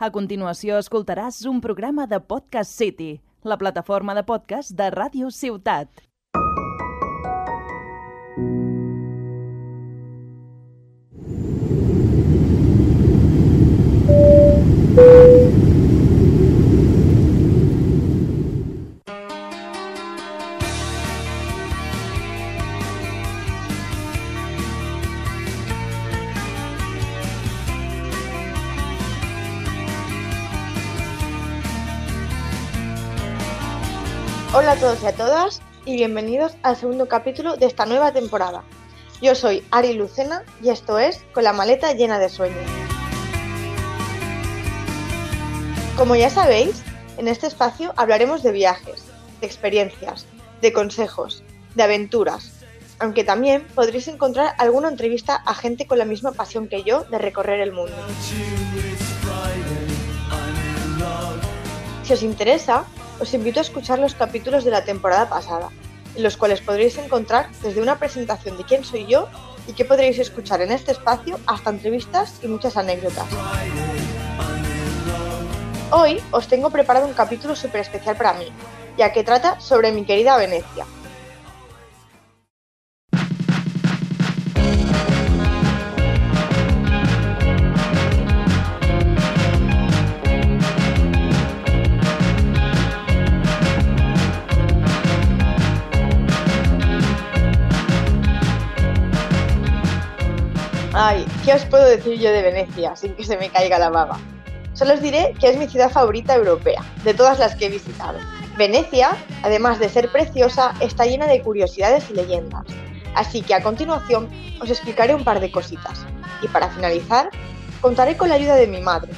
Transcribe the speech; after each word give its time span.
A 0.00 0.08
continuació 0.08 0.78
escoltaràs 0.80 1.42
un 1.50 1.58
programa 1.60 2.06
de 2.08 2.22
Podcast 2.32 2.72
City, 2.72 3.08
la 3.44 3.58
plataforma 3.60 4.14
de 4.16 4.22
podcast 4.30 4.72
de 4.78 4.86
Ràdio 4.94 5.28
Ciutat. 5.28 6.09
Hola 34.52 34.72
a 34.72 34.76
todos 34.76 35.00
y 35.04 35.06
a 35.06 35.12
todas 35.12 35.62
y 35.84 35.94
bienvenidos 35.94 36.56
al 36.64 36.74
segundo 36.74 37.06
capítulo 37.06 37.56
de 37.56 37.66
esta 37.66 37.86
nueva 37.86 38.12
temporada. 38.12 38.64
Yo 39.22 39.36
soy 39.36 39.64
Ari 39.70 39.92
Lucena 39.92 40.42
y 40.60 40.70
esto 40.70 40.98
es 40.98 41.22
Con 41.32 41.44
la 41.44 41.52
maleta 41.52 41.92
llena 41.92 42.18
de 42.18 42.28
sueños. 42.28 42.68
Como 45.96 46.16
ya 46.16 46.30
sabéis, 46.30 46.82
en 47.16 47.28
este 47.28 47.46
espacio 47.46 47.94
hablaremos 47.96 48.42
de 48.42 48.50
viajes, 48.50 49.04
de 49.40 49.46
experiencias, 49.46 50.26
de 50.60 50.72
consejos, 50.72 51.44
de 51.76 51.84
aventuras, 51.84 52.50
aunque 52.98 53.22
también 53.22 53.64
podréis 53.76 54.08
encontrar 54.08 54.56
alguna 54.58 54.88
entrevista 54.88 55.36
a 55.36 55.54
gente 55.54 55.86
con 55.86 55.98
la 55.98 56.04
misma 56.04 56.32
pasión 56.32 56.66
que 56.66 56.82
yo 56.82 57.04
de 57.04 57.18
recorrer 57.18 57.60
el 57.60 57.70
mundo. 57.70 57.94
Si 62.02 62.12
os 62.12 62.22
interesa, 62.24 62.84
os 63.20 63.34
invito 63.34 63.60
a 63.60 63.62
escuchar 63.62 63.98
los 63.98 64.14
capítulos 64.14 64.64
de 64.64 64.70
la 64.70 64.84
temporada 64.84 65.28
pasada, 65.28 65.68
en 66.16 66.22
los 66.22 66.36
cuales 66.36 66.60
podréis 66.60 66.96
encontrar 66.98 67.50
desde 67.62 67.82
una 67.82 67.98
presentación 67.98 68.56
de 68.56 68.64
quién 68.64 68.82
soy 68.82 69.06
yo 69.06 69.28
y 69.66 69.72
qué 69.72 69.84
podréis 69.84 70.18
escuchar 70.18 70.62
en 70.62 70.72
este 70.72 70.92
espacio 70.92 71.38
hasta 71.46 71.70
entrevistas 71.70 72.40
y 72.42 72.48
muchas 72.48 72.76
anécdotas. 72.76 73.26
Hoy 75.92 76.20
os 76.30 76.48
tengo 76.48 76.70
preparado 76.70 77.06
un 77.06 77.14
capítulo 77.14 77.54
súper 77.54 77.82
especial 77.82 78.16
para 78.16 78.32
mí, 78.34 78.46
ya 78.96 79.12
que 79.12 79.22
trata 79.22 79.60
sobre 79.60 79.92
mi 79.92 80.04
querida 80.04 80.36
Venecia. 80.36 80.86
¿Qué 101.50 101.56
os 101.56 101.64
puedo 101.64 101.84
decir 101.84 102.16
yo 102.20 102.30
de 102.30 102.42
Venecia 102.42 102.94
sin 102.94 103.16
que 103.16 103.24
se 103.24 103.36
me 103.36 103.48
caiga 103.48 103.76
la 103.76 103.90
baba? 103.90 104.20
Solo 104.72 104.94
os 104.94 105.02
diré 105.02 105.34
que 105.40 105.48
es 105.48 105.56
mi 105.56 105.66
ciudad 105.66 105.90
favorita 105.90 106.36
europea, 106.36 106.80
de 107.02 107.12
todas 107.12 107.40
las 107.40 107.56
que 107.56 107.66
he 107.66 107.68
visitado. 107.68 108.20
Venecia, 108.56 109.16
además 109.42 109.80
de 109.80 109.88
ser 109.88 110.12
preciosa, 110.12 110.72
está 110.78 111.06
llena 111.06 111.26
de 111.26 111.42
curiosidades 111.42 112.08
y 112.08 112.14
leyendas. 112.14 112.64
Así 113.16 113.42
que 113.42 113.54
a 113.54 113.64
continuación 113.64 114.28
os 114.62 114.70
explicaré 114.70 115.12
un 115.12 115.24
par 115.24 115.40
de 115.40 115.50
cositas. 115.50 116.06
Y 116.40 116.46
para 116.46 116.68
finalizar, 116.68 117.30
contaré 117.80 118.16
con 118.16 118.28
la 118.28 118.36
ayuda 118.36 118.54
de 118.54 118.68
mi 118.68 118.80
madre, 118.80 119.10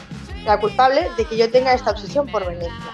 la 0.46 0.58
culpable 0.58 1.10
de 1.18 1.26
que 1.26 1.36
yo 1.36 1.50
tenga 1.50 1.74
esta 1.74 1.90
obsesión 1.90 2.28
por 2.28 2.46
Venecia. 2.46 2.92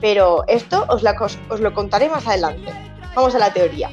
Pero 0.00 0.42
esto 0.48 0.86
os, 0.88 1.04
la, 1.04 1.14
os 1.50 1.60
lo 1.60 1.72
contaré 1.72 2.08
más 2.08 2.26
adelante. 2.26 2.72
Vamos 3.14 3.32
a 3.36 3.38
la 3.38 3.52
teoría. 3.52 3.90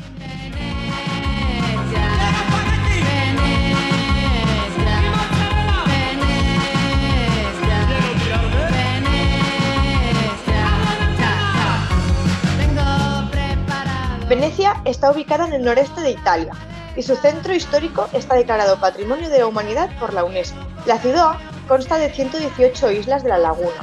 Venecia 14.28 14.82
está 14.86 15.12
ubicada 15.12 15.46
en 15.48 15.54
el 15.54 15.66
noreste 15.66 16.00
de 16.00 16.12
Italia 16.12 16.54
y 16.96 17.04
su 17.04 17.16
centro 17.18 17.54
histórico 17.54 18.08
está 18.14 18.36
declarado 18.36 18.80
Patrimonio 18.80 19.30
de 19.30 19.40
la 19.40 19.48
Humanidad 19.48 19.90
por 20.00 20.14
la 20.14 20.24
UNESCO. 20.24 20.58
La 20.86 20.98
ciudad 20.98 21.36
consta 21.68 21.98
de 21.98 22.10
118 22.10 22.92
islas 22.92 23.24
de 23.24 23.30
la 23.30 23.38
laguna 23.38 23.82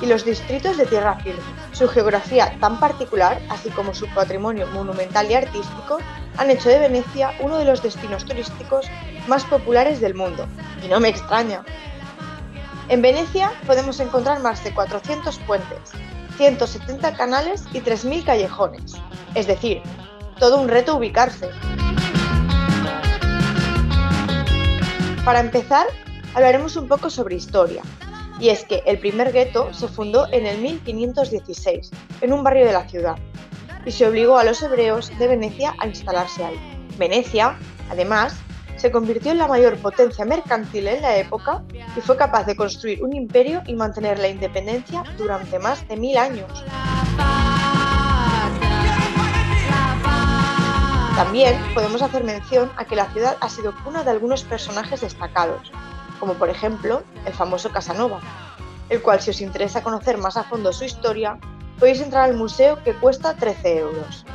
y 0.00 0.06
los 0.06 0.24
distritos 0.24 0.78
de 0.78 0.86
tierra 0.86 1.16
firme. 1.16 1.42
Su 1.72 1.86
geografía 1.88 2.56
tan 2.60 2.80
particular, 2.80 3.40
así 3.50 3.68
como 3.70 3.92
su 3.92 4.06
patrimonio 4.14 4.66
monumental 4.68 5.30
y 5.30 5.34
artístico, 5.34 5.98
han 6.38 6.50
hecho 6.50 6.70
de 6.70 6.78
Venecia 6.78 7.32
uno 7.40 7.58
de 7.58 7.66
los 7.66 7.82
destinos 7.82 8.24
turísticos 8.24 8.86
más 9.28 9.44
populares 9.44 10.00
del 10.00 10.14
mundo. 10.14 10.46
Y 10.82 10.88
no 10.88 10.98
me 10.98 11.08
extraña. 11.08 11.62
En 12.88 13.02
Venecia 13.02 13.52
podemos 13.66 14.00
encontrar 14.00 14.40
más 14.40 14.64
de 14.64 14.72
400 14.72 15.38
puentes, 15.40 15.92
170 16.38 17.16
canales 17.16 17.64
y 17.72 17.80
3.000 17.80 18.24
callejones. 18.24 18.96
Es 19.34 19.46
decir, 19.46 19.82
todo 20.38 20.60
un 20.60 20.68
reto 20.68 20.96
ubicarse. 20.96 21.48
Para 25.24 25.40
empezar, 25.40 25.86
hablaremos 26.34 26.76
un 26.76 26.86
poco 26.86 27.10
sobre 27.10 27.36
historia. 27.36 27.82
Y 28.38 28.48
es 28.48 28.64
que 28.64 28.82
el 28.86 28.98
primer 28.98 29.32
gueto 29.32 29.72
se 29.72 29.88
fundó 29.88 30.26
en 30.32 30.46
el 30.46 30.58
1516, 30.58 31.90
en 32.20 32.32
un 32.32 32.42
barrio 32.42 32.66
de 32.66 32.72
la 32.72 32.88
ciudad, 32.88 33.16
y 33.86 33.92
se 33.92 34.06
obligó 34.06 34.38
a 34.38 34.44
los 34.44 34.60
hebreos 34.62 35.10
de 35.18 35.28
Venecia 35.28 35.74
a 35.78 35.86
instalarse 35.86 36.44
ahí. 36.44 36.58
Venecia, 36.98 37.56
además, 37.90 38.34
se 38.76 38.90
convirtió 38.90 39.32
en 39.32 39.38
la 39.38 39.48
mayor 39.48 39.76
potencia 39.78 40.24
mercantil 40.24 40.88
en 40.88 41.02
la 41.02 41.16
época 41.16 41.62
y 41.96 42.00
fue 42.00 42.16
capaz 42.16 42.44
de 42.44 42.56
construir 42.56 43.02
un 43.02 43.14
imperio 43.14 43.62
y 43.66 43.74
mantener 43.74 44.18
la 44.18 44.28
independencia 44.28 45.04
durante 45.16 45.58
más 45.58 45.86
de 45.88 45.96
mil 45.96 46.16
años. 46.18 46.64
También 51.16 51.56
podemos 51.74 52.02
hacer 52.02 52.24
mención 52.24 52.72
a 52.76 52.86
que 52.86 52.96
la 52.96 53.08
ciudad 53.12 53.36
ha 53.40 53.48
sido 53.48 53.72
cuna 53.84 54.02
de 54.02 54.10
algunos 54.10 54.42
personajes 54.42 55.00
destacados, 55.00 55.70
como 56.18 56.34
por 56.34 56.50
ejemplo 56.50 57.04
el 57.24 57.32
famoso 57.32 57.70
Casanova, 57.70 58.20
el 58.88 59.00
cual 59.00 59.20
si 59.20 59.30
os 59.30 59.40
interesa 59.40 59.84
conocer 59.84 60.18
más 60.18 60.36
a 60.36 60.42
fondo 60.42 60.72
su 60.72 60.82
historia, 60.82 61.38
podéis 61.78 62.00
entrar 62.00 62.24
al 62.24 62.34
museo 62.34 62.82
que 62.82 62.94
cuesta 62.94 63.36
13 63.36 63.78
euros. 63.78 64.26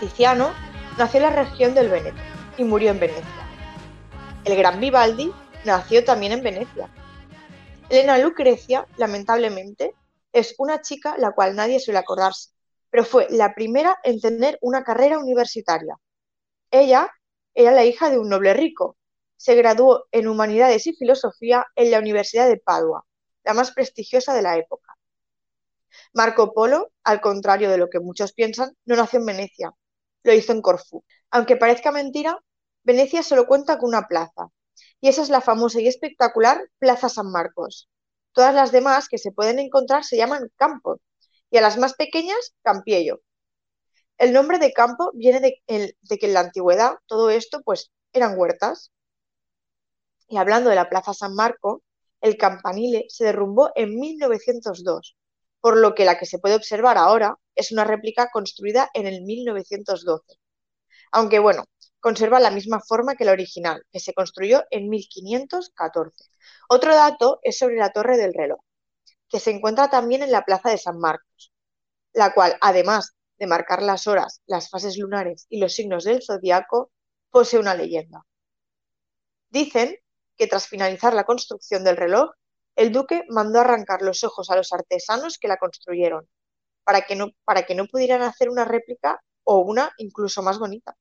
Tiziano 0.00 0.50
nació 0.98 1.18
en 1.18 1.26
la 1.26 1.44
región 1.44 1.74
del 1.74 1.90
Veneto 1.90 2.20
y 2.58 2.64
murió 2.64 2.90
en 2.90 2.98
Venecia. 2.98 3.48
El 4.44 4.56
gran 4.56 4.80
Vivaldi 4.80 5.32
nació 5.64 6.04
también 6.04 6.32
en 6.32 6.42
Venecia. 6.42 6.88
Elena 7.88 8.18
Lucrecia, 8.18 8.84
lamentablemente, 8.96 9.94
es 10.32 10.56
una 10.58 10.80
chica 10.80 11.14
la 11.18 11.30
cual 11.30 11.54
nadie 11.54 11.78
suele 11.78 12.00
acordarse, 12.00 12.50
pero 12.90 13.04
fue 13.04 13.26
la 13.30 13.54
primera 13.54 13.98
en 14.02 14.20
tener 14.20 14.58
una 14.60 14.84
carrera 14.84 15.18
universitaria. 15.18 15.96
Ella 16.70 17.10
era 17.54 17.72
la 17.72 17.84
hija 17.84 18.10
de 18.10 18.18
un 18.18 18.28
noble 18.28 18.54
rico. 18.54 18.96
Se 19.36 19.54
graduó 19.54 20.06
en 20.12 20.28
Humanidades 20.28 20.86
y 20.86 20.92
Filosofía 20.92 21.66
en 21.74 21.90
la 21.90 21.98
Universidad 21.98 22.48
de 22.48 22.58
Padua, 22.58 23.04
la 23.44 23.54
más 23.54 23.72
prestigiosa 23.72 24.34
de 24.34 24.42
la 24.42 24.56
época. 24.58 24.96
Marco 26.12 26.52
Polo, 26.52 26.92
al 27.04 27.20
contrario 27.20 27.70
de 27.70 27.78
lo 27.78 27.88
que 27.88 28.00
muchos 28.00 28.32
piensan, 28.32 28.76
no 28.84 28.96
nació 28.96 29.20
en 29.20 29.26
Venecia, 29.26 29.72
lo 30.22 30.32
hizo 30.32 30.52
en 30.52 30.62
Corfú. 30.62 31.04
Aunque 31.30 31.56
parezca 31.56 31.92
mentira, 31.92 32.38
Venecia 32.82 33.22
solo 33.22 33.46
cuenta 33.46 33.78
con 33.78 33.88
una 33.88 34.06
plaza, 34.06 34.48
y 35.00 35.08
esa 35.08 35.22
es 35.22 35.30
la 35.30 35.40
famosa 35.40 35.80
y 35.80 35.88
espectacular 35.88 36.60
Plaza 36.78 37.08
San 37.08 37.30
Marcos. 37.30 37.88
Todas 38.32 38.54
las 38.54 38.72
demás 38.72 39.08
que 39.08 39.18
se 39.18 39.32
pueden 39.32 39.58
encontrar 39.58 40.04
se 40.04 40.16
llaman 40.16 40.50
campos, 40.56 41.00
y 41.50 41.58
a 41.58 41.60
las 41.60 41.76
más 41.78 41.94
pequeñas, 41.94 42.54
Campiello. 42.62 43.22
El 44.18 44.32
nombre 44.32 44.58
de 44.58 44.72
campo 44.72 45.10
viene 45.14 45.40
de, 45.40 45.62
que 45.66 46.26
en 46.26 46.34
la 46.34 46.40
antigüedad 46.40 46.96
todo 47.06 47.30
esto 47.30 47.62
pues 47.64 47.90
eran 48.12 48.38
huertas. 48.38 48.92
Y 50.28 50.36
hablando 50.36 50.70
de 50.70 50.76
la 50.76 50.88
Plaza 50.88 51.14
San 51.14 51.34
Marco, 51.34 51.82
el 52.20 52.36
campanile 52.36 53.06
se 53.08 53.24
derrumbó 53.24 53.70
en 53.74 53.98
1902, 53.98 55.16
por 55.60 55.76
lo 55.76 55.94
que 55.94 56.04
la 56.04 56.18
que 56.18 56.26
se 56.26 56.38
puede 56.38 56.54
observar 56.54 56.98
ahora 56.98 57.36
es 57.54 57.72
una 57.72 57.84
réplica 57.84 58.30
construida 58.30 58.90
en 58.94 59.06
el 59.06 59.22
1912. 59.22 60.38
Aunque 61.12 61.38
bueno, 61.38 61.64
conserva 61.98 62.40
la 62.40 62.50
misma 62.50 62.80
forma 62.80 63.16
que 63.16 63.24
la 63.24 63.32
original, 63.32 63.82
que 63.90 64.00
se 64.00 64.14
construyó 64.14 64.64
en 64.70 64.88
1514. 64.88 66.24
Otro 66.68 66.94
dato 66.94 67.40
es 67.42 67.58
sobre 67.58 67.76
la 67.76 67.90
torre 67.90 68.16
del 68.16 68.34
reloj 68.34 68.60
que 69.30 69.40
se 69.40 69.50
encuentra 69.50 69.88
también 69.88 70.22
en 70.22 70.32
la 70.32 70.44
Plaza 70.44 70.70
de 70.70 70.78
San 70.78 70.98
Marcos, 70.98 71.52
la 72.12 72.34
cual, 72.34 72.58
además 72.60 73.14
de 73.38 73.46
marcar 73.46 73.82
las 73.82 74.06
horas, 74.06 74.42
las 74.46 74.68
fases 74.68 74.98
lunares 74.98 75.46
y 75.48 75.60
los 75.60 75.72
signos 75.72 76.04
del 76.04 76.22
zodiaco, 76.22 76.90
posee 77.30 77.60
una 77.60 77.74
leyenda. 77.74 78.26
Dicen 79.48 79.96
que 80.36 80.46
tras 80.46 80.66
finalizar 80.66 81.14
la 81.14 81.24
construcción 81.24 81.84
del 81.84 81.96
reloj, 81.96 82.30
el 82.76 82.92
duque 82.92 83.24
mandó 83.28 83.60
arrancar 83.60 84.02
los 84.02 84.24
ojos 84.24 84.50
a 84.50 84.56
los 84.56 84.72
artesanos 84.72 85.38
que 85.38 85.48
la 85.48 85.58
construyeron, 85.58 86.28
para 86.84 87.02
que 87.02 87.14
no, 87.14 87.30
para 87.44 87.62
que 87.62 87.74
no 87.74 87.86
pudieran 87.86 88.22
hacer 88.22 88.48
una 88.48 88.64
réplica 88.64 89.22
o 89.44 89.58
una 89.60 89.92
incluso 89.98 90.42
más 90.42 90.58
bonita. 90.58 90.96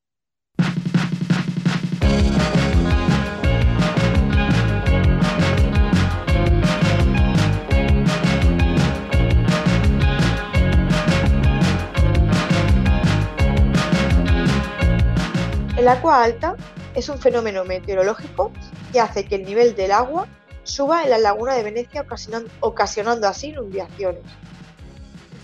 El 15.89 15.95
agua 15.97 16.23
alta 16.23 16.55
es 16.93 17.09
un 17.09 17.17
fenómeno 17.17 17.65
meteorológico 17.65 18.51
que 18.93 18.99
hace 18.99 19.25
que 19.25 19.33
el 19.33 19.43
nivel 19.43 19.75
del 19.75 19.91
agua 19.91 20.27
suba 20.61 21.01
en 21.01 21.09
la 21.09 21.17
laguna 21.17 21.55
de 21.55 21.63
Venecia 21.63 22.05
ocasionando, 22.59 23.27
así 23.27 23.47
inundaciones. 23.47 24.21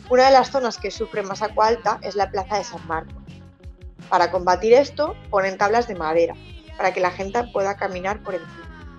Una 0.08 0.26
de 0.26 0.32
las 0.32 0.52
zonas 0.52 0.78
que 0.78 0.92
sufre 0.92 1.24
más 1.24 1.42
agua 1.42 1.66
alta 1.66 1.98
es 2.04 2.14
la 2.14 2.30
plaza 2.30 2.60
de 2.60 2.64
San 2.64 2.86
Marcos. 2.86 3.16
Para 4.08 4.30
combatir 4.30 4.74
esto, 4.74 5.16
ponen 5.32 5.58
tablas 5.58 5.88
de 5.88 5.96
madera 5.96 6.36
para 6.78 6.94
que 6.94 7.00
la 7.00 7.10
gente 7.10 7.44
pueda 7.52 7.76
caminar 7.76 8.22
por 8.22 8.36
encima. 8.36 8.94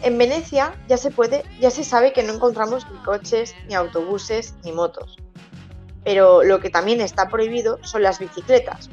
En 0.00 0.16
Venecia 0.16 0.72
ya 0.88 0.96
se 0.96 1.10
puede, 1.10 1.44
ya 1.60 1.70
se 1.70 1.84
sabe 1.84 2.14
que 2.14 2.22
no 2.22 2.32
encontramos 2.32 2.90
ni 2.90 2.96
coches, 3.00 3.54
ni 3.68 3.74
autobuses, 3.74 4.54
ni 4.64 4.72
motos. 4.72 5.18
Pero 6.02 6.42
lo 6.42 6.60
que 6.60 6.70
también 6.70 7.02
está 7.02 7.28
prohibido 7.28 7.78
son 7.82 8.02
las 8.02 8.18
bicicletas, 8.18 8.88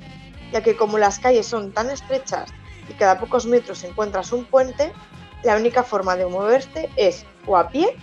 ya 0.51 0.61
que 0.61 0.75
como 0.75 0.97
las 0.97 1.19
calles 1.19 1.45
son 1.45 1.71
tan 1.71 1.89
estrechas 1.89 2.49
y 2.89 2.94
cada 2.94 3.19
pocos 3.19 3.45
metros 3.45 3.83
encuentras 3.83 4.31
un 4.31 4.45
puente, 4.45 4.94
la 5.44 5.55
única 5.55 5.83
forma 5.83 6.15
de 6.15 6.25
moverte 6.25 6.89
es 6.95 7.25
o 7.45 7.57
a 7.57 7.69
pie 7.69 7.95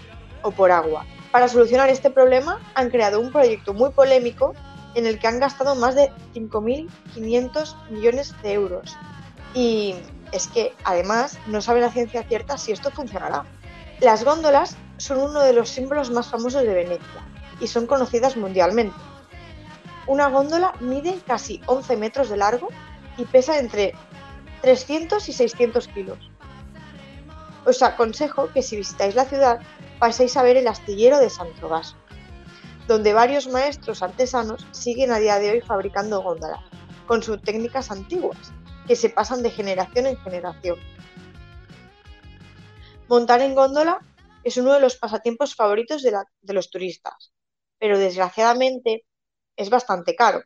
o 0.43 0.50
por 0.50 0.70
agua. 0.70 1.06
Para 1.32 1.49
solucionar 1.49 1.88
este 1.88 2.11
problema 2.11 2.61
han 2.75 2.91
creado 2.91 3.20
un 3.20 3.32
proyecto 3.32 3.75
muy 3.75 3.91
polémico 3.91 4.55
en 4.94 5.06
el 5.06 5.19
que 5.19 5.26
han 5.26 5.41
gastado 5.41 5.75
más 5.75 5.94
de 5.94 6.12
5.500 6.35 7.91
millones 7.91 8.35
de 8.43 8.52
euros. 8.52 8.97
Y 9.52 9.97
es 10.32 10.47
que 10.49 10.73
además 10.85 11.38
no 11.47 11.61
sabe 11.61 11.81
la 11.81 11.90
ciencia 11.90 12.23
cierta 12.25 12.58
si 12.58 12.73
esto 12.73 12.90
funcionará. 12.90 13.44
Las 14.00 14.25
góndolas 14.25 14.76
son 14.97 15.19
uno 15.19 15.40
de 15.40 15.52
los 15.52 15.70
símbolos 15.70 16.11
más 16.11 16.29
famosos 16.29 16.62
de 16.62 16.75
Venecia 16.75 17.26
y 17.61 17.67
son 17.67 17.87
conocidas 17.87 18.37
mundialmente. 18.37 18.97
Una 20.06 20.29
góndola 20.29 20.75
mide 20.81 21.19
casi 21.27 21.61
11 21.67 21.97
metros 21.97 22.29
de 22.29 22.37
largo 22.37 22.69
y 23.17 23.25
pesa 23.25 23.59
entre 23.59 23.95
300 24.61 25.29
y 25.29 25.33
600 25.33 25.89
kilos. 25.89 26.31
Os 27.65 27.83
aconsejo 27.83 28.49
que 28.53 28.62
si 28.62 28.77
visitáis 28.77 29.15
la 29.15 29.25
ciudad 29.25 29.61
paséis 29.99 30.37
a 30.37 30.43
ver 30.43 30.56
el 30.56 30.69
astillero 30.69 31.19
de 31.19 31.31
San 31.31 31.53
Trovaso, 31.55 31.97
donde 32.87 33.15
varios 33.15 33.49
maestros 33.49 34.03
artesanos 34.03 34.67
siguen 34.73 35.12
a 35.12 35.19
día 35.19 35.39
de 35.39 35.51
hoy 35.51 35.61
fabricando 35.62 36.23
góndolas, 36.23 36.61
con 37.07 37.23
sus 37.23 37.41
técnicas 37.41 37.91
antiguas, 37.91 38.53
que 38.87 38.97
se 38.97 39.09
pasan 39.09 39.43
de 39.43 39.50
generación 39.50 40.07
en 40.07 40.19
generación. 40.19 40.79
Montar 43.09 43.41
en 43.41 43.55
góndola 43.55 44.00
es 44.43 44.59
uno 44.59 44.75
de 44.75 44.81
los 44.81 44.97
pasatiempos 44.97 45.55
favoritos 45.55 46.03
de, 46.03 46.15
de 46.43 46.53
los 46.53 46.71
turistas, 46.71 47.33
pero 47.79 47.99
desgraciadamente 47.99 49.05
es 49.56 49.71
bastante 49.71 50.15
caro, 50.15 50.43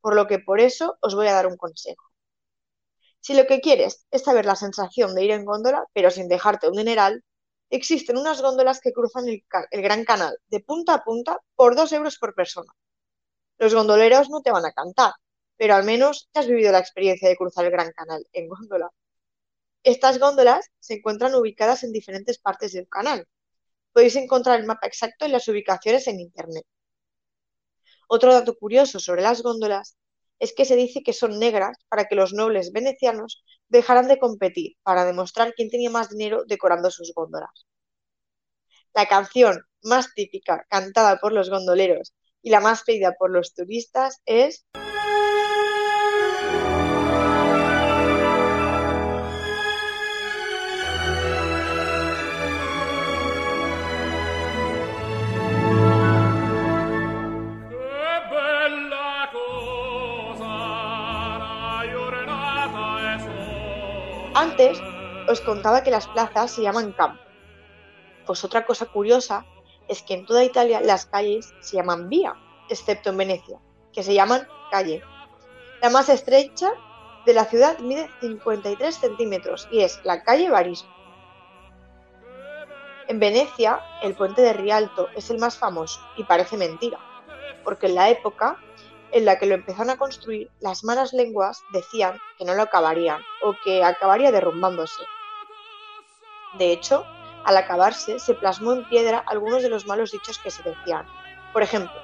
por 0.00 0.14
lo 0.14 0.26
que 0.26 0.38
por 0.38 0.60
eso 0.60 0.96
os 1.00 1.14
voy 1.14 1.26
a 1.28 1.34
dar 1.34 1.46
un 1.46 1.56
consejo. 1.56 2.10
Si 3.20 3.34
lo 3.34 3.46
que 3.46 3.60
quieres 3.60 4.06
es 4.10 4.22
saber 4.22 4.46
la 4.46 4.56
sensación 4.56 5.14
de 5.14 5.24
ir 5.24 5.30
en 5.32 5.44
góndola, 5.44 5.84
pero 5.92 6.10
sin 6.10 6.28
dejarte 6.28 6.68
un 6.68 6.76
dineral, 6.76 7.22
existen 7.68 8.16
unas 8.16 8.40
góndolas 8.42 8.80
que 8.80 8.92
cruzan 8.92 9.28
el, 9.28 9.42
Gran 9.70 10.04
Canal 10.04 10.36
de 10.48 10.60
punta 10.60 10.94
a 10.94 11.04
punta 11.04 11.38
por 11.54 11.76
dos 11.76 11.92
euros 11.92 12.18
por 12.18 12.34
persona. 12.34 12.72
Los 13.58 13.74
gondoleros 13.74 14.30
no 14.30 14.40
te 14.40 14.50
van 14.50 14.64
a 14.64 14.72
cantar, 14.72 15.12
pero 15.56 15.74
al 15.74 15.84
menos 15.84 16.28
te 16.32 16.40
has 16.40 16.46
vivido 16.46 16.72
la 16.72 16.78
experiencia 16.78 17.28
de 17.28 17.36
cruzar 17.36 17.66
el 17.66 17.70
Gran 17.70 17.92
Canal 17.92 18.26
en 18.32 18.48
góndola. 18.48 18.90
Estas 19.82 20.18
góndolas 20.18 20.70
se 20.78 20.94
encuentran 20.94 21.34
ubicadas 21.34 21.84
en 21.84 21.92
diferentes 21.92 22.38
partes 22.38 22.72
del 22.72 22.88
canal. 22.88 23.26
Podéis 23.92 24.16
encontrar 24.16 24.60
el 24.60 24.66
mapa 24.66 24.86
exacto 24.86 25.26
en 25.26 25.32
las 25.32 25.46
ubicaciones 25.48 26.06
en 26.06 26.20
Internet. 26.20 26.64
Otro 28.12 28.32
dato 28.32 28.56
curioso 28.56 28.98
sobre 28.98 29.22
las 29.22 29.40
góndolas 29.40 29.96
es 30.40 30.52
que 30.52 30.64
se 30.64 30.74
dice 30.74 31.04
que 31.04 31.12
son 31.12 31.38
negras 31.38 31.78
para 31.88 32.06
que 32.06 32.16
los 32.16 32.32
nobles 32.32 32.72
venecianos 32.72 33.44
dejaran 33.68 34.08
de 34.08 34.18
competir 34.18 34.76
para 34.82 35.04
demostrar 35.04 35.54
quién 35.54 35.70
tenía 35.70 35.90
más 35.90 36.10
dinero 36.10 36.42
decorando 36.44 36.90
sus 36.90 37.12
góndolas. 37.14 37.68
La 38.94 39.06
canción 39.06 39.62
más 39.84 40.12
típica 40.12 40.66
cantada 40.68 41.20
por 41.20 41.32
los 41.32 41.50
gondoleros 41.50 42.12
y 42.42 42.50
la 42.50 42.58
más 42.58 42.82
pedida 42.82 43.14
por 43.16 43.30
los 43.30 43.54
turistas 43.54 44.20
es 44.26 44.66
Antes 64.40 64.80
os 65.28 65.42
contaba 65.42 65.82
que 65.82 65.90
las 65.90 66.08
plazas 66.08 66.50
se 66.50 66.62
llaman 66.62 66.92
campo. 66.92 67.22
Pues 68.24 68.42
otra 68.42 68.64
cosa 68.64 68.86
curiosa 68.86 69.44
es 69.86 70.00
que 70.00 70.14
en 70.14 70.24
toda 70.24 70.42
Italia 70.42 70.80
las 70.80 71.04
calles 71.04 71.52
se 71.60 71.76
llaman 71.76 72.08
vía, 72.08 72.32
excepto 72.70 73.10
en 73.10 73.18
Venecia, 73.18 73.58
que 73.92 74.02
se 74.02 74.14
llaman 74.14 74.48
calle. 74.70 75.02
La 75.82 75.90
más 75.90 76.08
estrecha 76.08 76.72
de 77.26 77.34
la 77.34 77.44
ciudad 77.44 77.80
mide 77.80 78.08
53 78.22 78.94
centímetros 78.94 79.68
y 79.70 79.82
es 79.82 80.00
la 80.04 80.22
calle 80.22 80.48
Barismo. 80.48 80.88
En 83.08 83.20
Venecia, 83.20 83.78
el 84.02 84.14
puente 84.14 84.40
de 84.40 84.54
Rialto 84.54 85.08
es 85.14 85.28
el 85.28 85.38
más 85.38 85.58
famoso 85.58 86.00
y 86.16 86.24
parece 86.24 86.56
mentira, 86.56 86.98
porque 87.62 87.88
en 87.88 87.94
la 87.94 88.08
época 88.08 88.56
en 89.12 89.24
la 89.24 89.38
que 89.38 89.46
lo 89.46 89.54
empezaron 89.54 89.90
a 89.90 89.98
construir, 89.98 90.50
las 90.60 90.84
malas 90.84 91.12
lenguas 91.12 91.62
decían 91.72 92.18
que 92.38 92.44
no 92.44 92.54
lo 92.54 92.62
acabarían 92.62 93.20
o 93.42 93.54
que 93.64 93.82
acabaría 93.82 94.32
derrumbándose. 94.32 95.02
De 96.58 96.72
hecho, 96.72 97.04
al 97.44 97.56
acabarse 97.56 98.18
se 98.18 98.34
plasmó 98.34 98.72
en 98.72 98.88
piedra 98.88 99.22
algunos 99.26 99.62
de 99.62 99.68
los 99.68 99.86
malos 99.86 100.12
dichos 100.12 100.38
que 100.38 100.50
se 100.50 100.62
decían. 100.62 101.06
Por 101.52 101.62
ejemplo, 101.62 101.94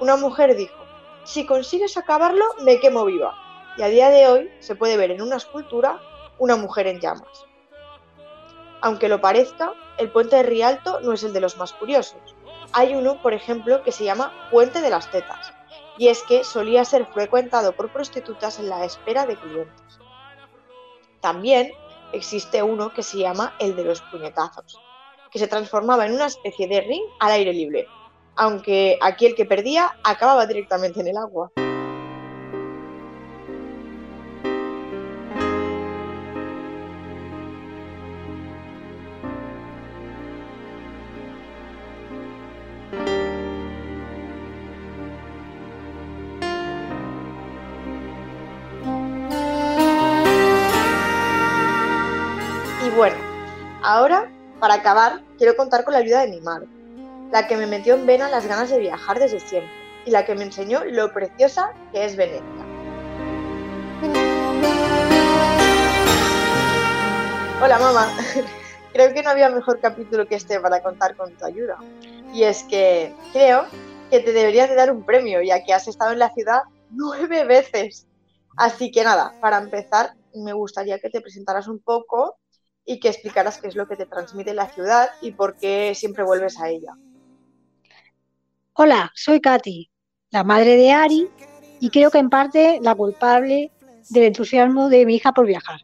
una 0.00 0.16
mujer 0.16 0.56
dijo, 0.56 0.76
si 1.24 1.46
consigues 1.46 1.96
acabarlo, 1.96 2.44
me 2.62 2.80
quemo 2.80 3.04
viva. 3.04 3.34
Y 3.76 3.82
a 3.82 3.88
día 3.88 4.10
de 4.10 4.28
hoy 4.28 4.50
se 4.60 4.74
puede 4.74 4.96
ver 4.96 5.10
en 5.10 5.22
una 5.22 5.36
escultura 5.36 6.00
una 6.38 6.56
mujer 6.56 6.86
en 6.86 7.00
llamas. 7.00 7.46
Aunque 8.80 9.08
lo 9.08 9.20
parezca, 9.20 9.72
el 9.98 10.10
puente 10.10 10.36
de 10.36 10.42
Rialto 10.42 11.00
no 11.00 11.12
es 11.12 11.22
el 11.24 11.32
de 11.32 11.40
los 11.40 11.56
más 11.56 11.72
curiosos. 11.72 12.36
Hay 12.72 12.94
uno, 12.94 13.20
por 13.22 13.32
ejemplo, 13.32 13.82
que 13.82 13.92
se 13.92 14.04
llama 14.04 14.32
Puente 14.50 14.80
de 14.80 14.90
las 14.90 15.10
Tetas, 15.10 15.52
y 15.98 16.08
es 16.08 16.22
que 16.22 16.44
solía 16.44 16.84
ser 16.84 17.06
frecuentado 17.06 17.72
por 17.72 17.92
prostitutas 17.92 18.58
en 18.58 18.68
la 18.68 18.84
espera 18.84 19.26
de 19.26 19.36
clientes. 19.36 19.98
También 21.20 21.72
existe 22.12 22.62
uno 22.62 22.92
que 22.92 23.02
se 23.02 23.18
llama 23.18 23.54
el 23.58 23.74
de 23.76 23.84
los 23.84 24.02
puñetazos, 24.02 24.78
que 25.30 25.38
se 25.38 25.48
transformaba 25.48 26.06
en 26.06 26.12
una 26.12 26.26
especie 26.26 26.68
de 26.68 26.80
ring 26.80 27.02
al 27.20 27.32
aire 27.32 27.52
libre, 27.52 27.86
aunque 28.36 28.98
aquí 29.00 29.26
el 29.26 29.34
que 29.34 29.44
perdía 29.44 29.96
acababa 30.04 30.46
directamente 30.46 31.00
en 31.00 31.08
el 31.08 31.16
agua. 31.16 31.50
Bueno, 52.96 53.16
ahora, 53.82 54.32
para 54.58 54.74
acabar, 54.74 55.20
quiero 55.36 55.54
contar 55.54 55.84
con 55.84 55.92
la 55.92 55.98
ayuda 55.98 56.22
de 56.22 56.28
mi 56.28 56.40
madre, 56.40 56.66
la 57.30 57.46
que 57.46 57.58
me 57.58 57.66
metió 57.66 57.94
en 57.94 58.06
vena 58.06 58.30
las 58.30 58.46
ganas 58.46 58.70
de 58.70 58.78
viajar 58.78 59.18
desde 59.18 59.38
siempre 59.38 59.70
y 60.06 60.10
la 60.10 60.24
que 60.24 60.34
me 60.34 60.44
enseñó 60.44 60.82
lo 60.82 61.12
preciosa 61.12 61.74
que 61.92 62.06
es 62.06 62.16
Venecia. 62.16 62.40
Hola 67.62 67.78
mamá, 67.78 68.08
creo 68.94 69.12
que 69.12 69.22
no 69.22 69.28
había 69.28 69.50
mejor 69.50 69.78
capítulo 69.80 70.26
que 70.26 70.36
este 70.36 70.58
para 70.58 70.82
contar 70.82 71.16
con 71.16 71.36
tu 71.36 71.44
ayuda. 71.44 71.76
Y 72.32 72.44
es 72.44 72.62
que 72.62 73.14
creo 73.34 73.66
que 74.10 74.20
te 74.20 74.32
deberías 74.32 74.70
de 74.70 74.74
dar 74.74 74.90
un 74.90 75.04
premio, 75.04 75.42
ya 75.42 75.62
que 75.62 75.74
has 75.74 75.86
estado 75.86 76.12
en 76.12 76.18
la 76.18 76.32
ciudad 76.32 76.62
nueve 76.88 77.44
veces. 77.44 78.06
Así 78.56 78.90
que 78.90 79.04
nada, 79.04 79.34
para 79.42 79.58
empezar, 79.58 80.14
me 80.34 80.54
gustaría 80.54 80.98
que 80.98 81.10
te 81.10 81.20
presentaras 81.20 81.68
un 81.68 81.78
poco 81.78 82.38
y 82.86 83.00
que 83.00 83.08
explicaras 83.08 83.58
qué 83.60 83.66
es 83.66 83.74
lo 83.74 83.86
que 83.88 83.96
te 83.96 84.06
transmite 84.06 84.54
la 84.54 84.68
ciudad 84.70 85.10
y 85.20 85.32
por 85.32 85.56
qué 85.56 85.92
siempre 85.94 86.22
vuelves 86.22 86.58
a 86.60 86.70
ella. 86.70 86.96
Hola, 88.74 89.10
soy 89.14 89.40
Katy, 89.40 89.90
la 90.30 90.44
madre 90.44 90.76
de 90.76 90.92
Ari 90.92 91.28
y 91.80 91.90
creo 91.90 92.10
que 92.10 92.18
en 92.18 92.30
parte 92.30 92.78
la 92.80 92.94
culpable 92.94 93.72
del 94.10 94.22
entusiasmo 94.24 94.88
de 94.88 95.04
mi 95.04 95.16
hija 95.16 95.32
por 95.32 95.46
viajar. 95.46 95.80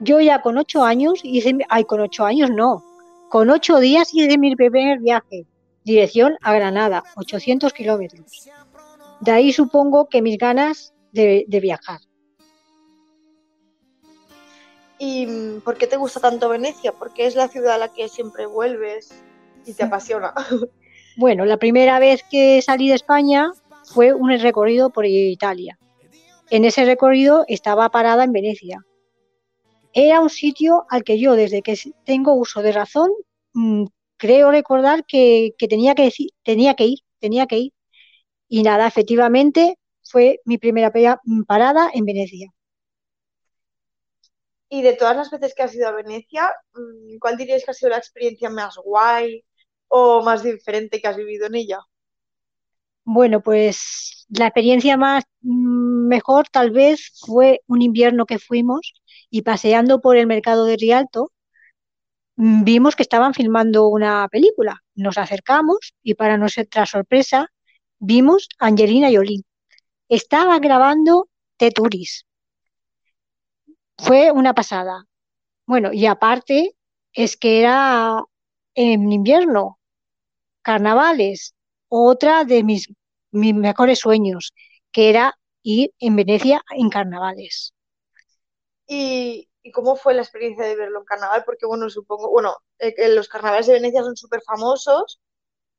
Yo 0.00 0.20
ya 0.20 0.40
con 0.40 0.58
ocho 0.58 0.82
años 0.82 1.20
hice, 1.22 1.58
ay, 1.68 1.84
con 1.84 2.00
ocho 2.00 2.24
años 2.24 2.50
no, 2.50 2.82
con 3.28 3.50
ocho 3.50 3.78
días 3.78 4.12
hice 4.12 4.38
mi 4.38 4.56
primer 4.56 4.98
viaje, 4.98 5.46
dirección 5.84 6.36
a 6.40 6.54
Granada, 6.54 7.04
800 7.16 7.72
kilómetros. 7.72 8.48
De 9.20 9.30
ahí 9.30 9.52
supongo 9.52 10.08
que 10.08 10.22
mis 10.22 10.38
ganas 10.38 10.94
de, 11.12 11.44
de 11.46 11.60
viajar. 11.60 12.00
¿Y 15.04 15.58
por 15.64 15.76
qué 15.76 15.88
te 15.88 15.96
gusta 15.96 16.20
tanto 16.20 16.48
Venecia? 16.48 16.92
Porque 16.92 17.26
es 17.26 17.34
la 17.34 17.48
ciudad 17.48 17.74
a 17.74 17.78
la 17.78 17.92
que 17.92 18.08
siempre 18.08 18.46
vuelves 18.46 19.12
y 19.66 19.74
te 19.74 19.82
apasiona. 19.82 20.32
Bueno, 21.14 21.44
la 21.44 21.58
primera 21.58 21.98
vez 21.98 22.22
que 22.30 22.62
salí 22.62 22.88
de 22.88 22.94
España 22.94 23.52
fue 23.84 24.14
un 24.14 24.30
recorrido 24.38 24.88
por 24.88 25.04
Italia. 25.04 25.78
En 26.48 26.64
ese 26.64 26.86
recorrido 26.86 27.44
estaba 27.48 27.90
parada 27.90 28.24
en 28.24 28.32
Venecia. 28.32 28.78
Era 29.92 30.20
un 30.20 30.30
sitio 30.30 30.86
al 30.88 31.04
que 31.04 31.18
yo, 31.18 31.34
desde 31.34 31.60
que 31.60 31.78
tengo 32.06 32.32
uso 32.32 32.62
de 32.62 32.72
razón, 32.72 33.10
mm, 33.52 33.84
creo 34.16 34.50
recordar 34.50 35.04
que, 35.04 35.52
tenía, 35.68 35.94
que 35.94 36.10
tenía 36.42 36.72
que 36.72 36.86
ir, 36.86 37.00
tenía 37.18 37.46
que 37.46 37.58
ir. 37.58 37.72
Y 38.48 38.62
nada, 38.62 38.86
efectivamente 38.86 39.76
fue 40.02 40.40
mi 40.46 40.56
primera 40.56 40.90
parada 41.46 41.90
en 41.92 42.06
Venecia. 42.06 42.54
Y 44.74 44.80
de 44.80 44.94
todas 44.94 45.14
las 45.14 45.30
veces 45.30 45.54
que 45.54 45.64
has 45.64 45.74
ido 45.74 45.86
a 45.86 45.92
Venecia, 45.92 46.50
mm, 46.72 47.18
¿cuál 47.20 47.36
dirías 47.36 47.62
que 47.62 47.72
ha 47.72 47.74
sido 47.74 47.90
la 47.90 47.98
experiencia 47.98 48.48
más 48.48 48.76
guay 48.82 49.44
o 49.88 50.22
más 50.22 50.42
diferente 50.42 50.98
que 50.98 51.08
has 51.08 51.16
vivido 51.18 51.46
en 51.46 51.56
ella? 51.56 51.78
Bueno, 53.04 53.42
pues 53.42 54.24
la 54.30 54.46
experiencia 54.46 54.96
más 54.96 55.24
mm, 55.42 56.08
mejor 56.08 56.48
tal 56.50 56.70
vez 56.70 57.12
fue 57.20 57.60
un 57.66 57.82
invierno 57.82 58.24
que 58.24 58.38
fuimos 58.38 58.94
y 59.28 59.42
paseando 59.42 60.00
por 60.00 60.16
el 60.16 60.26
mercado 60.26 60.64
de 60.64 60.78
Rialto 60.78 61.32
mm, 62.36 62.64
vimos 62.64 62.96
que 62.96 63.02
estaban 63.02 63.34
filmando 63.34 63.88
una 63.88 64.26
película. 64.28 64.82
Nos 64.94 65.18
acercamos 65.18 65.92
y 66.02 66.14
para 66.14 66.38
nuestra 66.38 66.86
sorpresa 66.86 67.48
vimos 67.98 68.48
a 68.58 68.68
Angelina 68.68 69.10
Jolie. 69.12 69.42
Estaba 70.08 70.58
grabando 70.60 71.28
The 71.58 71.72
fue 73.98 74.30
una 74.30 74.54
pasada. 74.54 75.04
Bueno, 75.66 75.92
y 75.92 76.06
aparte 76.06 76.76
es 77.12 77.36
que 77.36 77.60
era 77.60 78.22
en 78.74 79.12
invierno, 79.12 79.78
carnavales, 80.62 81.54
otra 81.88 82.44
de 82.44 82.62
mis, 82.64 82.88
mis 83.30 83.54
mejores 83.54 83.98
sueños, 83.98 84.52
que 84.92 85.10
era 85.10 85.38
ir 85.62 85.92
en 85.98 86.16
Venecia 86.16 86.62
en 86.70 86.88
carnavales. 86.90 87.74
¿Y, 88.86 89.48
cómo 89.72 89.96
fue 89.96 90.14
la 90.14 90.22
experiencia 90.22 90.64
de 90.64 90.76
verlo 90.76 91.00
en 91.00 91.04
carnaval? 91.04 91.44
Porque, 91.44 91.66
bueno, 91.66 91.88
supongo, 91.88 92.30
bueno, 92.30 92.56
eh, 92.78 93.08
los 93.14 93.28
carnavales 93.28 93.66
de 93.66 93.74
Venecia 93.74 94.02
son 94.02 94.16
súper 94.16 94.42
famosos 94.42 95.20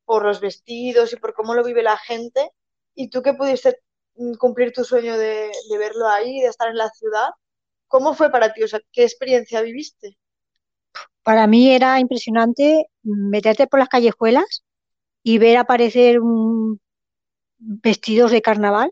por 0.04 0.24
los 0.24 0.40
vestidos 0.40 1.12
y 1.12 1.16
por 1.16 1.34
cómo 1.34 1.54
lo 1.54 1.64
vive 1.64 1.82
la 1.82 1.96
gente. 1.96 2.50
¿Y 2.94 3.10
tú 3.10 3.22
qué 3.22 3.34
pudiste 3.34 3.80
mm, 4.14 4.34
cumplir 4.34 4.72
tu 4.72 4.84
sueño 4.84 5.18
de, 5.18 5.50
de 5.70 5.78
verlo 5.78 6.08
ahí, 6.08 6.40
de 6.40 6.48
estar 6.48 6.68
en 6.68 6.76
la 6.78 6.90
ciudad? 6.90 7.28
¿Cómo 7.94 8.12
fue 8.12 8.28
para 8.28 8.52
ti? 8.52 8.60
O 8.64 8.66
sea, 8.66 8.80
¿qué 8.90 9.04
experiencia 9.04 9.60
viviste? 9.62 10.18
Para 11.22 11.46
mí 11.46 11.70
era 11.70 12.00
impresionante 12.00 12.86
meterte 13.04 13.68
por 13.68 13.78
las 13.78 13.88
callejuelas 13.88 14.64
y 15.22 15.38
ver 15.38 15.58
aparecer 15.58 16.18
vestidos 17.58 18.32
de 18.32 18.42
carnaval. 18.42 18.90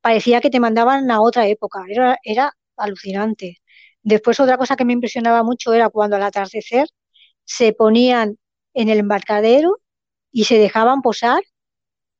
Parecía 0.00 0.40
que 0.40 0.50
te 0.50 0.60
mandaban 0.60 1.10
a 1.10 1.22
otra 1.22 1.48
época, 1.48 1.86
era, 1.88 2.18
era 2.22 2.52
alucinante. 2.76 3.56
Después 4.04 4.38
otra 4.38 4.58
cosa 4.58 4.76
que 4.76 4.84
me 4.84 4.92
impresionaba 4.92 5.42
mucho 5.42 5.74
era 5.74 5.88
cuando 5.88 6.14
al 6.14 6.22
atardecer 6.22 6.86
se 7.44 7.72
ponían 7.72 8.38
en 8.74 8.90
el 8.90 9.00
embarcadero 9.00 9.78
y 10.30 10.44
se 10.44 10.56
dejaban 10.56 11.02
posar 11.02 11.42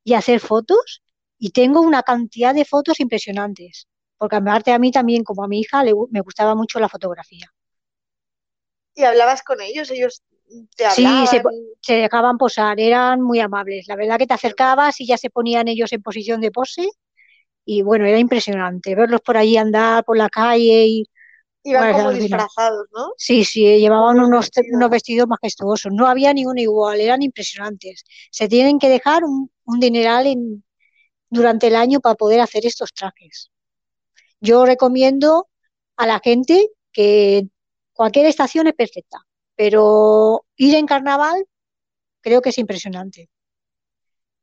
y 0.02 0.14
hacer 0.14 0.40
fotos 0.40 1.04
y 1.38 1.50
tengo 1.50 1.82
una 1.82 2.02
cantidad 2.02 2.52
de 2.52 2.64
fotos 2.64 2.98
impresionantes 2.98 3.86
porque 4.18 4.36
aparte 4.36 4.72
a 4.72 4.78
mí 4.78 4.90
también, 4.90 5.24
como 5.24 5.44
a 5.44 5.48
mi 5.48 5.60
hija, 5.60 5.84
le, 5.84 5.92
me 6.10 6.20
gustaba 6.20 6.54
mucho 6.54 6.80
la 6.80 6.88
fotografía. 6.88 7.52
¿Y 8.94 9.04
hablabas 9.04 9.42
con 9.42 9.60
ellos? 9.60 9.90
¿Ellos 9.90 10.22
te 10.74 10.86
hablaban? 10.86 11.26
Sí, 11.26 11.38
se, 11.82 11.92
dejaban 11.94 12.38
posar, 12.38 12.80
eran 12.80 13.20
muy 13.20 13.40
amables. 13.40 13.86
La 13.88 13.96
verdad 13.96 14.18
que 14.18 14.26
te 14.26 14.34
acercabas 14.34 15.00
y 15.00 15.06
ya 15.06 15.18
se 15.18 15.30
ponían 15.30 15.68
ellos 15.68 15.92
en 15.92 16.02
posición 16.02 16.40
de 16.40 16.50
pose 16.50 16.88
y 17.64 17.82
bueno, 17.82 18.06
era 18.06 18.18
impresionante 18.18 18.94
verlos 18.94 19.20
por 19.20 19.36
allí 19.36 19.56
andar 19.56 20.04
por 20.04 20.16
la 20.16 20.28
calle 20.28 20.86
y... 20.86 21.04
Iban 21.64 21.92
como 21.94 22.12
disfrazados, 22.12 22.86
¿no? 22.94 23.08
Sí, 23.16 23.44
sí, 23.44 23.64
llevaban 23.80 24.20
unos, 24.20 24.50
unos, 24.72 24.88
vestidos 24.88 25.26
majestuosos. 25.26 25.92
No 25.92 26.06
había 26.06 26.32
ninguno 26.32 26.60
igual, 26.60 27.00
eran 27.00 27.22
impresionantes. 27.22 28.04
Se 28.30 28.46
tienen 28.46 28.78
que 28.78 28.88
dejar 28.88 29.24
un, 29.24 29.50
un 29.64 29.80
dineral 29.80 30.28
en, 30.28 30.62
durante 31.28 31.66
el 31.66 31.74
año 31.74 31.98
para 31.98 32.14
poder 32.14 32.38
hacer 32.38 32.64
estos 32.66 32.92
trajes. 32.92 33.50
Yo 34.40 34.66
recomiendo 34.66 35.48
a 35.96 36.06
la 36.06 36.20
gente 36.20 36.70
que 36.92 37.48
cualquier 37.92 38.26
estación 38.26 38.66
es 38.66 38.74
perfecta, 38.74 39.18
pero 39.54 40.44
ir 40.56 40.74
en 40.74 40.86
carnaval 40.86 41.46
creo 42.20 42.42
que 42.42 42.50
es 42.50 42.58
impresionante. 42.58 43.30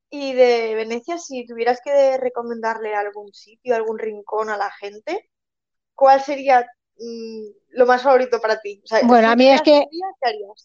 Y 0.10 0.34
de 0.34 0.76
Venecia, 0.76 1.18
si 1.18 1.46
tuvieras 1.46 1.80
que 1.84 2.18
recomendarle 2.18 2.94
algún 2.96 3.34
sitio, 3.34 3.76
algún 3.76 3.98
rincón 3.98 4.50
a 4.50 4.58
la 4.58 4.72
gente, 4.72 5.30
¿cuál 5.96 6.22
sería 6.22 6.62
mm, 6.98 7.46
lo 7.70 7.86
más 7.86 8.04
favorito 8.04 8.40
para 8.40 8.60
ti? 8.60 8.82
bueno, 9.06 9.30
a 9.30 9.36
mí 9.36 9.50
es 9.50 9.62
que 9.62 9.86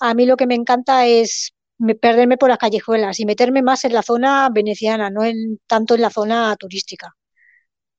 a 0.00 0.14
mí 0.14 0.26
lo 0.26 0.36
que 0.36 0.46
me 0.46 0.54
encanta 0.54 1.06
es 1.06 1.54
perderme 2.00 2.36
por 2.36 2.50
las 2.50 2.58
callejuelas 2.58 3.20
y 3.20 3.26
meterme 3.26 3.62
más 3.62 3.84
en 3.84 3.94
la 3.94 4.02
zona 4.02 4.48
veneciana, 4.52 5.10
no 5.10 5.24
en, 5.24 5.60
tanto 5.66 5.94
en 5.94 6.02
la 6.02 6.10
zona 6.10 6.54
turística 6.56 7.16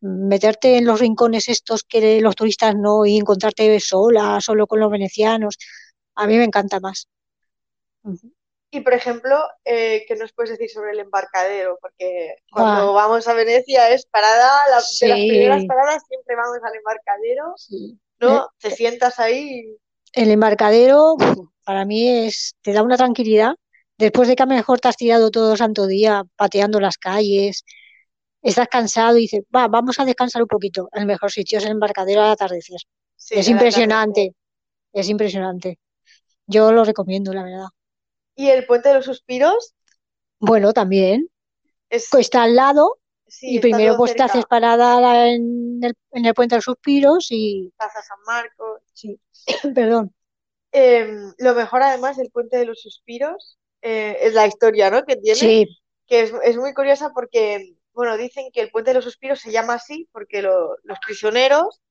meterte 0.01 0.77
en 0.77 0.85
los 0.85 0.99
rincones 0.99 1.49
estos 1.49 1.83
que 1.83 2.21
los 2.21 2.35
turistas 2.35 2.75
no 2.75 3.05
y 3.05 3.17
encontrarte 3.17 3.79
sola, 3.79 4.39
solo 4.41 4.67
con 4.67 4.79
los 4.79 4.91
venecianos, 4.91 5.57
a 6.15 6.27
mí 6.27 6.37
me 6.37 6.43
encanta 6.43 6.79
más. 6.79 7.07
Y 8.71 8.81
por 8.81 8.93
ejemplo, 8.93 9.35
eh, 9.65 10.05
¿qué 10.07 10.15
nos 10.15 10.31
puedes 10.31 10.51
decir 10.51 10.69
sobre 10.69 10.91
el 10.91 10.99
embarcadero? 10.99 11.79
Porque 11.81 12.35
cuando 12.51 12.93
vamos 12.93 13.27
a 13.27 13.33
Venecia 13.33 13.89
es 13.89 14.05
parada, 14.05 14.65
de 14.99 15.07
las 15.07 15.17
primeras 15.27 15.65
paradas 15.65 16.03
siempre 16.07 16.35
vamos 16.35 16.59
al 16.63 16.75
embarcadero, 16.75 17.55
¿no? 18.19 18.43
Eh, 18.43 18.47
te 18.59 18.71
sientas 18.71 19.19
ahí. 19.19 19.75
El 20.13 20.29
embarcadero 20.29 21.15
para 21.63 21.85
mí 21.85 22.07
es, 22.09 22.55
te 22.61 22.73
da 22.73 22.83
una 22.83 22.97
tranquilidad. 22.97 23.55
Después 23.97 24.27
de 24.27 24.35
que 24.35 24.43
a 24.43 24.45
lo 24.45 24.53
mejor 24.53 24.79
te 24.79 24.87
has 24.87 24.97
tirado 24.97 25.31
todo 25.31 25.53
el 25.53 25.57
santo 25.57 25.87
día 25.87 26.23
pateando 26.35 26.79
las 26.79 26.97
calles, 26.97 27.65
estás 28.41 28.67
cansado 28.67 29.17
y 29.17 29.21
dices, 29.21 29.41
va, 29.55 29.67
vamos 29.67 29.99
a 29.99 30.05
descansar 30.05 30.41
un 30.41 30.47
poquito. 30.47 30.89
El 30.93 31.05
mejor 31.05 31.31
sitio 31.31 31.57
es 31.57 31.65
el 31.65 31.71
embarcadero 31.71 32.21
al 32.21 32.31
atardecer. 32.31 32.79
es 33.29 33.47
impresionante, 33.47 34.35
es 34.93 35.09
impresionante. 35.09 35.79
Yo 36.45 36.71
lo 36.71 36.83
recomiendo, 36.83 37.33
la 37.33 37.43
verdad. 37.43 37.67
¿Y 38.35 38.49
el 38.49 38.65
puente 38.65 38.89
de 38.89 38.95
los 38.95 39.05
suspiros? 39.05 39.73
Bueno, 40.39 40.73
también. 40.73 41.29
Pues 41.89 42.13
está 42.13 42.43
al 42.43 42.55
lado 42.55 42.99
y 43.41 43.59
primero 43.59 43.97
pues 43.97 44.15
te 44.15 44.23
haces 44.23 44.45
parada 44.45 45.27
en 45.27 45.79
el, 45.83 45.93
en 46.11 46.25
el 46.25 46.33
puente 46.33 46.55
de 46.55 46.57
los 46.57 46.65
suspiros 46.65 47.27
y... 47.29 47.71
Plaza 47.77 48.01
San 48.01 48.17
Marcos. 48.25 48.81
Sí, 48.93 49.19
perdón. 49.75 50.13
Em, 50.71 51.33
lo 51.37 51.55
mejor 51.55 51.83
además 51.83 52.17
del 52.17 52.31
puente 52.31 52.57
de 52.57 52.65
los 52.65 52.81
suspiros 52.81 53.57
eh, 53.81 54.17
es 54.21 54.33
la 54.33 54.47
historia, 54.47 54.89
¿no? 54.89 55.03
Que 55.03 55.15
tiene. 55.15 55.39
Sí. 55.39 55.67
Que 56.05 56.21
es, 56.21 56.33
es 56.43 56.57
muy 56.57 56.73
curiosa 56.73 57.11
porque 57.13 57.75
bueno, 57.99 58.15
dicen 58.15 58.49
que 58.53 58.61
el 58.61 58.71
puente 58.71 58.91
de 58.91 58.93
los 58.93 59.03
suspiros 59.03 59.41
se 59.41 59.51
llama 59.51 59.73
así 59.73 60.07
porque 60.13 60.41
los 60.41 60.99
prisioneros 61.05 61.81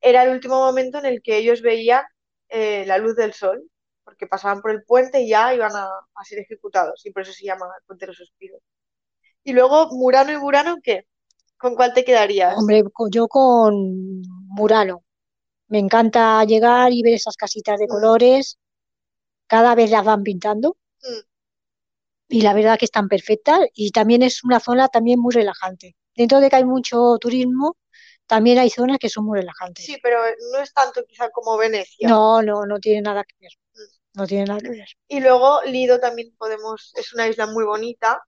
era 0.00 0.22
el 0.22 0.30
último 0.30 0.56
momento 0.56 0.96
en 0.96 1.04
el 1.04 1.20
que 1.20 1.36
ellos 1.36 1.60
veían 1.60 2.02
eh, 2.48 2.86
la 2.86 2.96
luz 2.96 3.14
del 3.14 3.34
sol, 3.34 3.62
porque 4.04 4.26
pasaban 4.26 4.62
por 4.62 4.70
el 4.70 4.84
puente 4.84 5.20
y 5.20 5.28
ya 5.28 5.54
iban 5.54 5.72
a, 5.76 5.86
ser 6.24 6.38
ejecutados, 6.38 7.04
y 7.04 7.10
por 7.10 7.24
eso 7.24 7.32
se 7.34 7.44
llama 7.44 7.66
el 7.78 7.84
puente 7.86 8.06
de 8.06 8.12
los 8.12 8.16
suspiros. 8.16 8.62
Y 9.44 9.52
luego, 9.52 9.90
Murano 9.90 10.32
y 10.32 10.36
Burano, 10.36 10.76
¿qué? 10.82 11.06
¿Con 11.58 11.74
cuál 11.74 11.92
te 11.92 12.02
quedarías? 12.02 12.56
Hombre, 12.56 12.82
yo 13.10 13.28
con 13.28 14.22
Murano. 14.46 15.04
Me 15.68 15.78
encanta 15.78 16.42
llegar 16.46 16.90
y 16.90 17.02
ver 17.02 17.12
esas 17.12 17.36
casitas 17.36 17.78
de 17.78 17.84
mm. 17.84 17.88
colores. 17.88 18.56
Cada 19.46 19.74
vez 19.74 19.90
las 19.90 20.06
van 20.06 20.22
pintando. 20.22 20.78
Mm 21.02 21.35
y 22.28 22.40
la 22.42 22.54
verdad 22.54 22.78
que 22.78 22.84
están 22.84 23.08
perfectas 23.08 23.60
y 23.74 23.90
también 23.90 24.22
es 24.22 24.42
una 24.44 24.60
zona 24.60 24.88
también 24.88 25.20
muy 25.20 25.34
relajante. 25.34 25.96
Dentro 26.14 26.40
de 26.40 26.50
que 26.50 26.56
hay 26.56 26.64
mucho 26.64 27.16
turismo, 27.20 27.76
también 28.26 28.58
hay 28.58 28.70
zonas 28.70 28.98
que 28.98 29.08
son 29.08 29.24
muy 29.24 29.38
relajantes. 29.38 29.84
Sí, 29.84 29.98
pero 30.02 30.18
no 30.52 30.58
es 30.58 30.72
tanto 30.72 31.04
quizá 31.06 31.30
como 31.30 31.56
Venecia. 31.56 32.08
No, 32.08 32.42
no, 32.42 32.66
no 32.66 32.78
tiene 32.80 33.02
nada 33.02 33.22
que 33.24 33.36
ver. 33.40 33.52
No 34.14 34.26
tiene 34.26 34.46
nada 34.46 34.60
que 34.60 34.70
ver. 34.70 34.88
Y 35.08 35.20
luego 35.20 35.60
Lido 35.64 36.00
también 36.00 36.34
podemos, 36.36 36.92
es 36.96 37.12
una 37.12 37.28
isla 37.28 37.46
muy 37.46 37.64
bonita. 37.64 38.22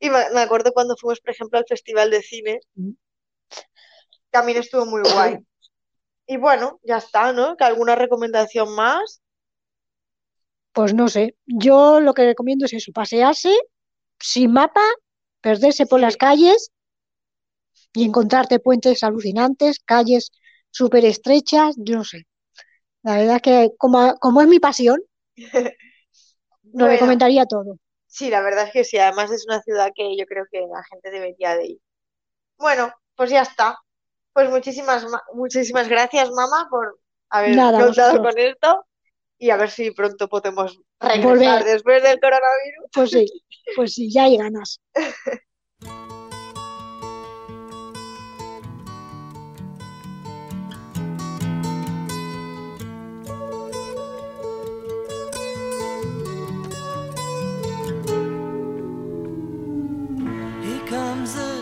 Y 0.00 0.10
me, 0.10 0.40
acuerdo 0.40 0.72
cuando 0.72 0.96
fuimos, 0.96 1.20
por 1.20 1.30
ejemplo, 1.30 1.58
al 1.58 1.66
Festival 1.68 2.10
de 2.10 2.22
Cine, 2.22 2.60
Mm. 2.74 2.92
también 4.30 4.58
estuvo 4.58 4.84
muy 4.86 5.02
guay. 5.02 5.38
Y 6.26 6.38
bueno, 6.38 6.80
ya 6.82 6.96
está, 6.96 7.34
¿no? 7.34 7.54
¿Que 7.54 7.64
alguna 7.64 7.96
recomendación 7.96 8.74
más? 8.74 9.20
Pues 10.74 10.92
no 10.94 11.08
sé. 11.08 11.36
Yo 11.46 12.00
lo 12.00 12.12
que 12.14 12.24
recomiendo 12.26 12.66
es 12.66 12.74
eso, 12.74 12.92
pasearse 12.92 13.50
sin 14.20 14.52
mapa, 14.52 14.82
perderse 15.42 15.86
por 15.86 16.00
las 16.00 16.16
calles 16.18 16.72
y 17.94 18.04
encontrarte 18.04 18.60
puentes 18.60 19.02
alucinantes, 19.02 19.80
calles 19.92 20.32
súper 20.70 21.04
estrechas, 21.06 21.74
yo 21.78 21.96
no 21.96 22.04
sé. 22.04 22.26
La 23.02 23.16
verdad 23.18 23.36
es 23.38 23.42
que 23.42 23.70
como, 23.78 24.16
como 24.20 24.42
es 24.42 24.48
mi 24.48 24.60
pasión, 24.60 25.00
lo 26.74 26.88
recomendaría 26.88 27.46
todo. 27.46 27.78
sí, 28.06 28.30
la 28.30 28.40
verdad 28.42 28.66
es 28.66 28.72
que 28.72 28.84
sí, 28.84 28.98
además 28.98 29.30
es 29.30 29.46
una 29.46 29.60
ciudad 29.62 29.90
que 29.94 30.16
yo 30.16 30.26
creo 30.26 30.44
que 30.50 30.60
la 30.60 30.82
gente 30.84 31.10
debería 31.10 31.56
de 31.56 31.66
ir. 31.66 31.78
Bueno, 32.58 32.92
pues 33.16 33.30
ya 33.30 33.42
está. 33.42 33.78
Pues 34.34 34.50
muchísimas, 34.50 35.06
ma- 35.10 35.22
muchísimas 35.34 35.88
gracias, 35.88 36.30
mamá, 36.32 36.68
por 36.70 37.00
haber 37.30 37.66
Nada, 37.66 37.78
contado 37.78 38.20
vosotros. 38.20 38.20
con 38.20 38.38
esto 38.38 38.86
y 39.44 39.50
a 39.50 39.58
ver 39.58 39.70
si 39.70 39.90
pronto 39.90 40.26
podemos 40.26 40.80
regresar 40.98 41.28
Volver. 41.28 41.64
después 41.64 42.02
del 42.02 42.18
coronavirus. 42.18 42.88
Pues 42.94 43.10
sí, 43.10 43.26
pues 43.76 43.92
sí, 43.92 44.10
ya 44.10 44.24
hay 44.24 44.38
ganas. 44.38 44.80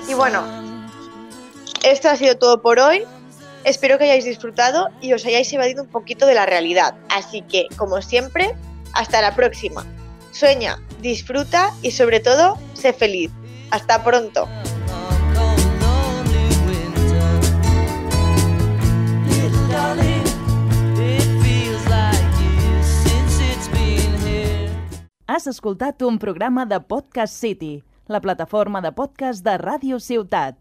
Y 0.08 0.14
bueno, 0.14 0.44
esto 1.82 2.10
ha 2.10 2.16
sido 2.16 2.38
todo 2.38 2.62
por 2.62 2.78
hoy. 2.78 3.04
Espero 3.64 3.96
que 3.96 4.04
hayáis 4.04 4.24
disfrutado 4.24 4.88
y 5.00 5.12
os 5.12 5.24
hayáis 5.24 5.52
evadido 5.52 5.84
un 5.84 5.88
poquito 5.88 6.26
de 6.26 6.34
la 6.34 6.46
realidad. 6.46 6.94
Así 7.08 7.42
que, 7.42 7.68
como 7.76 8.02
siempre, 8.02 8.54
hasta 8.92 9.20
la 9.20 9.34
próxima. 9.36 9.86
Sueña, 10.32 10.78
disfruta 11.00 11.72
y 11.82 11.92
sobre 11.92 12.20
todo, 12.20 12.58
sé 12.74 12.92
feliz. 12.92 13.30
Hasta 13.70 14.02
pronto. 14.02 14.48
Has 25.26 25.46
escoltat 25.46 26.02
un 26.02 26.18
programa 26.18 26.66
de 26.66 26.80
Podcast 26.80 27.34
City, 27.34 27.84
la 28.06 28.20
plataforma 28.20 28.82
de 28.82 28.92
podcast 28.92 29.42
de 29.42 29.56
Ràdio 29.56 29.98
Ciutat. 29.98 30.56